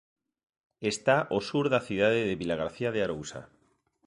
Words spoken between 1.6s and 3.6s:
da cidade de Vilagarcía de Arousa.